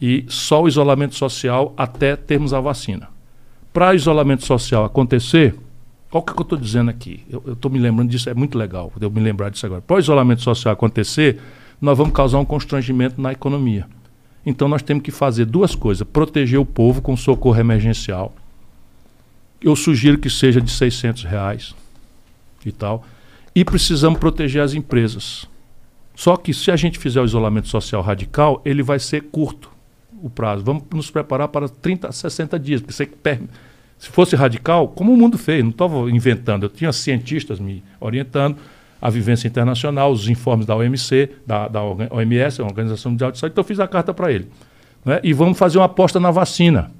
e 0.01 0.25
só 0.27 0.63
o 0.63 0.67
isolamento 0.67 1.15
social 1.15 1.73
até 1.75 2.15
termos 2.15 2.53
a 2.53 2.59
vacina. 2.59 3.09
Para 3.73 3.95
isolamento 3.95 4.45
social 4.45 4.85
acontecer, 4.85 5.55
olha 6.11 6.19
o 6.19 6.21
que 6.21 6.31
eu 6.31 6.41
estou 6.41 6.57
dizendo 6.57 6.89
aqui. 6.89 7.23
Eu 7.29 7.53
estou 7.53 7.69
me 7.69 7.79
lembrando 7.79 8.09
disso, 8.09 8.29
é 8.29 8.33
muito 8.33 8.57
legal 8.57 8.91
eu 8.99 9.11
me 9.11 9.19
lembrar 9.19 9.49
disso 9.49 9.65
agora. 9.65 9.81
Para 9.81 9.95
o 9.95 9.99
isolamento 9.99 10.41
social 10.41 10.73
acontecer, 10.73 11.39
nós 11.81 11.97
vamos 11.97 12.13
causar 12.13 12.39
um 12.39 12.45
constrangimento 12.45 13.21
na 13.21 13.31
economia. 13.31 13.87
Então 14.45 14.67
nós 14.67 14.81
temos 14.81 15.03
que 15.03 15.11
fazer 15.11 15.45
duas 15.45 15.75
coisas: 15.75 16.07
proteger 16.07 16.59
o 16.59 16.65
povo 16.65 17.01
com 17.01 17.17
socorro 17.17 17.59
emergencial 17.59 18.33
Eu 19.61 19.75
sugiro 19.75 20.17
que 20.17 20.29
seja 20.29 20.61
de 20.61 20.71
600 20.71 21.23
reais 21.23 21.75
e 22.65 22.71
tal. 22.71 23.03
E 23.53 23.65
precisamos 23.65 24.19
proteger 24.19 24.61
as 24.61 24.73
empresas. 24.73 25.47
Só 26.15 26.37
que 26.37 26.53
se 26.53 26.71
a 26.71 26.75
gente 26.75 26.97
fizer 26.97 27.21
o 27.21 27.25
isolamento 27.25 27.67
social 27.67 28.01
radical, 28.01 28.61
ele 28.63 28.81
vai 28.81 28.99
ser 28.99 29.23
curto 29.23 29.69
o 30.21 30.29
prazo. 30.29 30.63
Vamos 30.63 30.83
nos 30.91 31.11
preparar 31.11 31.47
para 31.47 31.67
30 31.67 32.07
a 32.07 32.11
60 32.11 32.59
dias. 32.59 32.81
Porque 32.81 32.93
você, 32.93 33.09
se 33.97 34.09
fosse 34.09 34.35
radical, 34.35 34.87
como 34.89 35.13
o 35.13 35.17
mundo 35.17 35.37
fez, 35.37 35.63
não 35.63 35.71
estava 35.71 36.09
inventando. 36.11 36.63
Eu 36.63 36.69
tinha 36.69 36.91
cientistas 36.93 37.59
me 37.59 37.83
orientando, 37.99 38.57
a 39.01 39.09
vivência 39.09 39.47
internacional, 39.47 40.11
os 40.11 40.27
informes 40.27 40.65
da 40.65 40.75
OMC, 40.75 41.29
da, 41.45 41.67
da 41.67 41.81
OMS, 41.83 42.61
a 42.61 42.65
Organização 42.65 43.11
Mundial 43.11 43.31
de 43.31 43.39
Saúde. 43.39 43.53
Então 43.53 43.61
eu 43.63 43.67
fiz 43.67 43.79
a 43.79 43.87
carta 43.87 44.13
para 44.13 44.31
ele. 44.31 44.47
Né? 45.03 45.19
E 45.23 45.33
vamos 45.33 45.57
fazer 45.57 45.77
uma 45.77 45.85
aposta 45.85 46.19
na 46.19 46.31
vacina. 46.31 46.91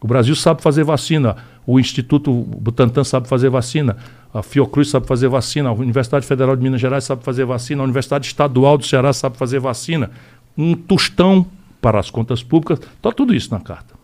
O 0.00 0.06
Brasil 0.06 0.36
sabe 0.36 0.62
fazer 0.62 0.84
vacina, 0.84 1.36
o 1.66 1.80
Instituto 1.80 2.30
Butantan 2.32 3.02
sabe 3.02 3.26
fazer 3.26 3.48
vacina, 3.48 3.96
a 4.32 4.42
Fiocruz 4.42 4.90
sabe 4.90 5.06
fazer 5.06 5.26
vacina, 5.26 5.70
a 5.70 5.72
Universidade 5.72 6.26
Federal 6.26 6.54
de 6.54 6.62
Minas 6.62 6.80
Gerais 6.80 7.04
sabe 7.04 7.24
fazer 7.24 7.46
vacina, 7.46 7.82
a 7.82 7.84
Universidade 7.84 8.26
Estadual 8.26 8.76
do 8.76 8.84
Ceará 8.84 9.12
sabe 9.12 9.38
fazer 9.38 9.58
vacina. 9.58 10.10
Um 10.56 10.74
tostão 10.74 11.46
para 11.80 11.98
as 11.98 12.10
contas 12.10 12.42
públicas, 12.42 12.78
está 12.78 13.10
tudo 13.10 13.34
isso 13.34 13.50
na 13.50 13.60
carta. 13.60 13.95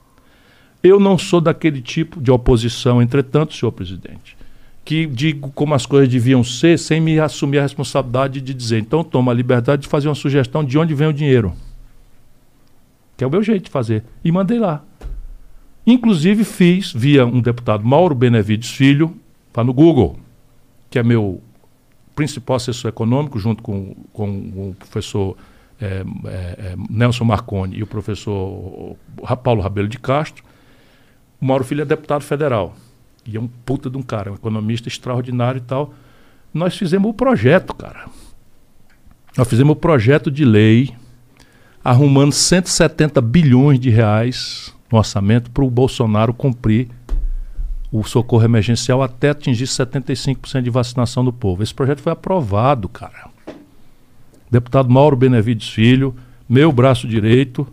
Eu 0.83 0.99
não 0.99 1.17
sou 1.17 1.41
daquele 1.41 1.81
tipo 1.81 2.21
de 2.21 2.31
oposição, 2.31 3.01
entretanto, 3.01 3.55
senhor 3.55 3.71
presidente, 3.71 4.37
que 4.85 5.07
digo 5.07 5.51
como 5.53 5.75
as 5.75 5.87
coisas 5.87 6.09
deviam 6.09 6.43
ser 6.43 6.79
sem 6.79 7.01
me 7.01 7.21
assumir 7.21 7.59
a 7.59 7.62
responsabilidade 7.62 8.41
de 8.41 8.53
dizer, 8.53 8.81
então 8.81 9.05
toma 9.05 9.31
a 9.31 9.35
liberdade 9.35 9.83
de 9.83 9.89
fazer 9.89 10.09
uma 10.09 10.15
sugestão 10.15 10.65
de 10.65 10.77
onde 10.77 10.95
vem 10.95 11.07
o 11.07 11.12
dinheiro. 11.12 11.53
Que 13.17 13.23
é 13.23 13.27
o 13.27 13.31
meu 13.31 13.43
jeito 13.43 13.67
de 13.67 13.71
fazer. 13.71 14.03
E 14.25 14.33
mandei 14.33 14.59
lá. 14.59 14.83
Inclusive 15.87 16.45
fiz 16.45 16.93
via 16.93 17.25
um 17.25 17.41
deputado 17.41 17.85
Mauro 17.85 18.15
Benevides 18.15 18.71
Filho, 18.71 19.17
está 19.49 19.62
no 19.62 19.73
Google, 19.73 20.19
que 20.91 20.99
é 20.99 21.03
meu 21.03 21.41
principal 22.15 22.57
assessor 22.57 22.89
econômico, 22.89 23.39
junto 23.39 23.62
com, 23.62 23.95
com 24.12 24.29
o 24.29 24.77
professor 24.79 25.37
é, 25.81 26.05
é, 26.27 26.75
Nelson 26.89 27.25
Marconi 27.25 27.79
e 27.79 27.83
o 27.83 27.87
professor 27.87 28.97
Paulo 29.43 29.61
Rabelo 29.61 29.89
de 29.89 29.99
Castro. 29.99 30.45
O 31.43 31.45
Mauro 31.45 31.65
Filho 31.65 31.83
é 31.83 31.85
deputado 31.85 32.23
federal. 32.23 32.77
E 33.27 33.37
é 33.37 33.41
um 33.41 33.49
puta 33.49 33.91
de 33.91 33.99
um 33.99 34.03
cara, 34.03 34.31
um 34.31 34.35
economista 34.37 34.87
extraordinário 34.87 35.59
e 35.59 35.63
tal. 35.63 35.93
Nós 36.55 36.77
fizemos 36.77 37.11
o 37.11 37.15
projeto, 37.15 37.75
cara. 37.75 38.07
Nós 39.37 39.49
fizemos 39.49 39.73
o 39.73 39.77
projeto 39.77 40.31
de 40.31 40.45
lei 40.45 40.95
arrumando 41.83 42.31
170 42.31 43.21
bilhões 43.21 43.81
de 43.81 43.91
reais 43.91 44.73
no 44.89 44.99
orçamento 44.99 45.51
para 45.51 45.65
o 45.65 45.71
Bolsonaro 45.71 46.33
cumprir 46.33 46.89
o 47.91 48.05
socorro 48.05 48.45
emergencial 48.45 49.03
até 49.03 49.31
atingir 49.31 49.65
75% 49.65 50.63
de 50.63 50.71
vacinação 50.71 51.25
do 51.25 51.33
povo. 51.33 51.65
Esse 51.65 51.75
projeto 51.75 52.03
foi 52.03 52.13
aprovado, 52.13 52.89
cara. 52.89 53.29
Deputado 54.49 54.89
Mauro 54.89 55.17
Benevides 55.17 55.71
Filho, 55.71 56.15
meu 56.49 56.71
braço 56.71 57.09
direito, 57.09 57.67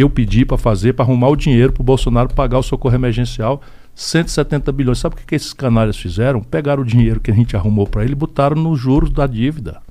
eu 0.00 0.08
pedi 0.08 0.44
para 0.44 0.56
fazer, 0.56 0.94
para 0.94 1.04
arrumar 1.04 1.28
o 1.28 1.36
dinheiro 1.36 1.72
para 1.72 1.82
o 1.82 1.84
Bolsonaro 1.84 2.32
pagar 2.34 2.58
o 2.58 2.62
socorro 2.62 2.94
emergencial, 2.94 3.60
170 3.94 4.72
bilhões. 4.72 4.98
Sabe 4.98 5.14
o 5.14 5.18
que, 5.18 5.26
que 5.26 5.34
esses 5.34 5.52
canalhas 5.52 5.96
fizeram? 5.96 6.40
Pegaram 6.40 6.82
o 6.82 6.86
dinheiro 6.86 7.20
que 7.20 7.30
a 7.30 7.34
gente 7.34 7.56
arrumou 7.56 7.86
para 7.86 8.02
ele 8.02 8.12
e 8.12 8.16
botaram 8.16 8.56
nos 8.56 8.80
juros 8.80 9.10
da 9.10 9.26
dívida. 9.26 9.82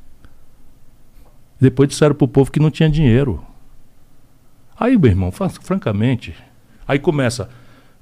Depois 1.60 1.90
disseram 1.90 2.16
para 2.16 2.26
o 2.26 2.28
povo 2.28 2.52
que 2.52 2.60
não 2.60 2.72
tinha 2.72 2.90
dinheiro. 2.90 3.44
Aí, 4.80 4.98
meu 4.98 5.12
irmão, 5.12 5.32
francamente, 5.32 6.34
aí 6.88 6.98
começa 6.98 7.50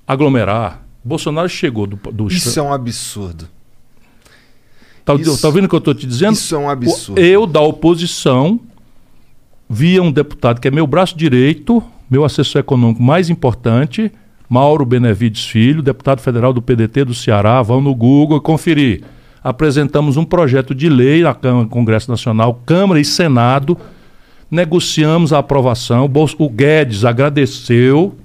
a 0.07 0.13
aglomerar. 0.13 0.85
Bolsonaro 1.03 1.49
chegou 1.49 1.85
do. 1.85 1.97
do 2.11 2.27
Isso 2.27 2.57
é 2.57 2.63
um 2.63 2.71
absurdo. 2.71 3.49
Tá, 5.03 5.15
isso, 5.15 5.41
tá 5.41 5.47
ouvindo 5.47 5.65
o 5.65 5.69
que 5.69 5.75
eu 5.75 5.79
estou 5.79 5.93
te 5.93 6.05
dizendo? 6.05 6.33
Isso 6.33 6.55
é 6.55 6.57
um 6.57 6.69
absurdo. 6.69 7.19
Eu, 7.19 7.45
da 7.45 7.59
oposição, 7.59 8.59
via 9.69 10.01
um 10.01 10.11
deputado 10.11 10.59
que 10.59 10.67
é 10.67 10.71
meu 10.71 10.87
braço 10.87 11.15
direito, 11.15 11.83
meu 12.09 12.25
assessor 12.25 12.59
econômico 12.59 13.03
mais 13.03 13.29
importante, 13.29 14.11
Mauro 14.49 14.83
Benevides 14.83 15.45
Filho, 15.45 15.83
deputado 15.83 16.21
federal 16.21 16.51
do 16.51 16.61
PDT 16.61 17.05
do 17.05 17.13
Ceará. 17.13 17.61
Vão 17.61 17.79
no 17.79 17.93
Google 17.93 18.41
conferir. 18.41 19.03
Apresentamos 19.43 20.17
um 20.17 20.25
projeto 20.25 20.73
de 20.73 20.89
lei 20.89 21.21
na 21.21 21.35
Câmara, 21.35 21.67
Congresso 21.67 22.09
Nacional, 22.09 22.61
Câmara 22.65 22.99
e 22.99 23.05
Senado 23.05 23.77
negociamos 24.49 25.31
a 25.31 25.39
aprovação. 25.39 26.09
O 26.37 26.49
Guedes 26.49 27.05
agradeceu 27.05 28.15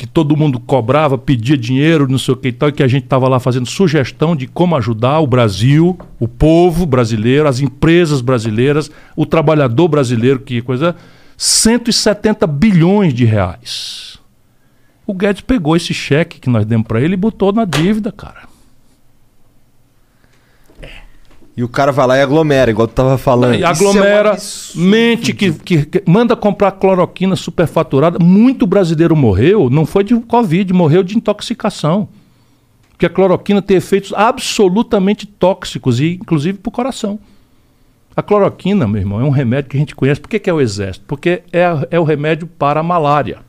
que 0.00 0.06
todo 0.06 0.34
mundo 0.34 0.58
cobrava, 0.58 1.18
pedia 1.18 1.58
dinheiro, 1.58 2.08
não 2.08 2.16
sei 2.16 2.32
o 2.32 2.36
que 2.38 2.48
e 2.48 2.52
tal, 2.52 2.70
e 2.70 2.72
que 2.72 2.82
a 2.82 2.88
gente 2.88 3.04
estava 3.04 3.28
lá 3.28 3.38
fazendo 3.38 3.68
sugestão 3.68 4.34
de 4.34 4.46
como 4.46 4.74
ajudar 4.74 5.20
o 5.20 5.26
Brasil, 5.26 5.98
o 6.18 6.26
povo 6.26 6.86
brasileiro, 6.86 7.46
as 7.46 7.60
empresas 7.60 8.22
brasileiras, 8.22 8.90
o 9.14 9.26
trabalhador 9.26 9.88
brasileiro, 9.88 10.40
que 10.40 10.62
coisa. 10.62 10.96
170 11.36 12.46
bilhões 12.46 13.12
de 13.12 13.26
reais. 13.26 14.18
O 15.06 15.12
Guedes 15.12 15.42
pegou 15.42 15.76
esse 15.76 15.92
cheque 15.92 16.40
que 16.40 16.48
nós 16.48 16.64
demos 16.64 16.86
para 16.86 17.02
ele 17.02 17.12
e 17.12 17.18
botou 17.18 17.52
na 17.52 17.66
dívida, 17.66 18.10
cara. 18.10 18.48
E 21.60 21.62
o 21.62 21.68
cara 21.68 21.92
vai 21.92 22.06
lá 22.06 22.16
e 22.16 22.22
aglomera, 22.22 22.70
igual 22.70 22.88
tu 22.88 22.94
tava 22.94 23.18
falando. 23.18 23.54
E 23.54 23.62
aglomera, 23.62 24.30
é 24.30 24.78
um 24.78 24.82
mente 24.82 25.34
que, 25.34 25.52
que, 25.52 25.84
que, 25.84 26.02
manda 26.06 26.34
comprar 26.34 26.70
cloroquina 26.72 27.36
superfaturada. 27.36 28.18
Muito 28.18 28.66
brasileiro 28.66 29.14
morreu, 29.14 29.68
não 29.68 29.84
foi 29.84 30.02
de 30.02 30.18
Covid, 30.20 30.72
morreu 30.72 31.02
de 31.02 31.18
intoxicação. 31.18 32.08
Porque 32.88 33.04
a 33.04 33.10
cloroquina 33.10 33.60
tem 33.60 33.76
efeitos 33.76 34.10
absolutamente 34.14 35.26
tóxicos, 35.26 36.00
e 36.00 36.14
inclusive 36.14 36.56
para 36.56 36.70
o 36.70 36.72
coração. 36.72 37.18
A 38.16 38.22
cloroquina, 38.22 38.88
meu 38.88 39.02
irmão, 39.02 39.20
é 39.20 39.24
um 39.24 39.28
remédio 39.28 39.68
que 39.68 39.76
a 39.76 39.80
gente 39.80 39.94
conhece. 39.94 40.18
Por 40.18 40.30
que, 40.30 40.38
que 40.38 40.48
é 40.48 40.54
o 40.54 40.62
exército? 40.62 41.04
Porque 41.06 41.42
é, 41.52 41.66
é 41.90 42.00
o 42.00 42.04
remédio 42.04 42.46
para 42.46 42.80
a 42.80 42.82
malária. 42.82 43.40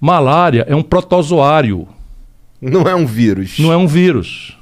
Malária 0.00 0.64
é 0.68 0.76
um 0.76 0.84
protozoário. 0.84 1.88
Não 2.60 2.82
é 2.82 2.94
um 2.94 3.06
vírus. 3.06 3.58
Não 3.58 3.72
é 3.72 3.76
um 3.76 3.88
vírus. 3.88 4.56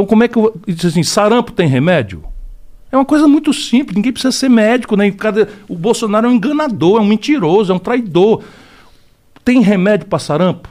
Então, 0.00 0.06
como 0.06 0.24
é 0.24 0.28
que 0.28 0.38
eu. 0.38 0.58
Diz 0.66 0.86
assim, 0.86 1.02
sarampo 1.02 1.52
tem 1.52 1.68
remédio? 1.68 2.24
É 2.90 2.96
uma 2.96 3.04
coisa 3.04 3.28
muito 3.28 3.52
simples, 3.52 3.94
ninguém 3.94 4.12
precisa 4.12 4.32
ser 4.32 4.48
médico, 4.48 4.96
né? 4.96 5.10
Cada, 5.10 5.48
o 5.68 5.76
Bolsonaro 5.76 6.26
é 6.26 6.30
um 6.30 6.32
enganador, 6.32 6.98
é 6.98 7.00
um 7.02 7.06
mentiroso, 7.06 7.70
é 7.70 7.74
um 7.74 7.78
traidor. 7.78 8.42
Tem 9.44 9.60
remédio 9.60 10.06
para 10.06 10.18
sarampo? 10.18 10.68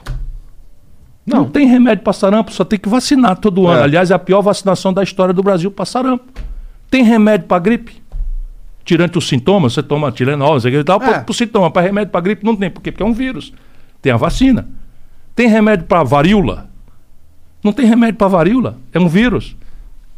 Não. 1.24 1.42
Não 1.42 1.48
tem 1.48 1.66
remédio 1.66 2.02
para 2.02 2.12
sarampo, 2.12 2.52
só 2.52 2.64
tem 2.64 2.78
que 2.78 2.88
vacinar 2.88 3.38
todo 3.38 3.66
ano. 3.68 3.80
É. 3.80 3.84
Aliás, 3.84 4.10
é 4.10 4.14
a 4.14 4.18
pior 4.18 4.42
vacinação 4.42 4.92
da 4.92 5.02
história 5.02 5.32
do 5.32 5.42
Brasil 5.42 5.70
para 5.70 5.84
sarampo. 5.84 6.24
Tem 6.90 7.04
remédio 7.04 7.46
para 7.46 7.58
gripe? 7.60 8.02
Tirante 8.84 9.16
os 9.16 9.28
sintomas, 9.28 9.72
você 9.72 9.82
toma 9.82 10.10
Tilenol, 10.10 10.60
você 10.60 10.68
e 10.68 10.84
tal, 10.84 11.00
é. 11.02 11.20
para 11.20 11.32
sintoma, 11.32 11.70
para 11.70 11.82
remédio 11.82 12.10
para 12.10 12.20
gripe 12.20 12.44
não 12.44 12.56
tem, 12.56 12.68
por 12.68 12.82
quê? 12.82 12.90
Porque 12.90 13.02
é 13.02 13.06
um 13.06 13.12
vírus. 13.12 13.52
Tem 14.02 14.12
a 14.12 14.16
vacina. 14.16 14.68
Tem 15.34 15.46
remédio 15.46 15.86
para 15.86 16.02
varíola? 16.02 16.69
Não 17.62 17.72
tem 17.72 17.86
remédio 17.86 18.16
para 18.16 18.28
varíola, 18.28 18.78
é 18.92 18.98
um 18.98 19.08
vírus. 19.08 19.56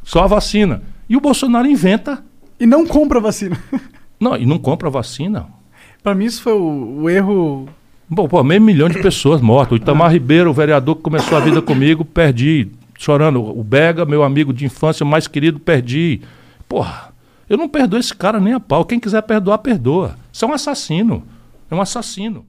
Só 0.02 0.25
a 0.25 0.26
vacina. 0.26 0.82
E 1.08 1.16
o 1.16 1.20
Bolsonaro 1.20 1.66
inventa. 1.66 2.22
E 2.58 2.66
não 2.66 2.87
compra 2.87 3.20
vacina. 3.20 3.58
não, 4.18 4.37
e 4.37 4.46
não 4.46 4.58
compra 4.58 4.88
vacina. 4.88 5.46
Para 6.02 6.14
mim, 6.14 6.25
isso 6.25 6.42
foi 6.42 6.52
o, 6.52 7.02
o, 7.02 7.11
erro. 7.11 7.68
Bom, 8.08 8.28
pô, 8.28 8.42
meio 8.42 8.61
milhão 8.61 8.88
de 8.88 9.00
pessoas 9.00 9.40
mortas. 9.40 9.72
O 9.72 9.82
Itamar 9.82 10.08
ah. 10.08 10.12
Ribeiro, 10.12 10.50
o 10.50 10.54
vereador 10.54 10.96
que 10.96 11.02
começou 11.02 11.37
a 11.37 11.40
vida 11.40 11.62
comigo, 11.62 12.04
perdi. 12.04 12.68
Chorando. 12.99 13.42
O 13.42 13.64
Bega, 13.64 14.04
meu 14.04 14.22
amigo 14.22 14.52
de 14.52 14.64
infância 14.64 15.04
mais 15.04 15.26
querido, 15.26 15.58
perdi. 15.58 16.20
Porra, 16.68 17.12
eu 17.49 17.56
não 17.56 17.68
perdoo 17.68 17.99
esse 17.99 18.14
cara 18.14 18.40
nem 18.40 18.52
a 18.52 18.61
pau. 18.61 18.84
Quem 18.84 19.00
quiser 19.00 19.22
perdoar, 19.22 19.58
perdoa. 19.58 20.16
Isso 20.32 20.44
é 20.44 20.49
um 20.49 20.52
assassino. 20.52 21.22
É 21.70 21.75
um 21.75 21.80
assassino. 21.80 22.46